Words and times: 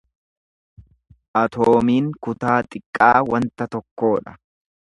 Atoomiin 1.41 2.09
kutaa 2.29 2.57
xiqqaa 2.73 3.13
wanta 3.31 3.73
tokkoo 3.77 4.15
dha. 4.29 4.39